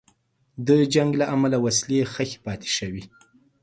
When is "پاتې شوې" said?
2.45-3.03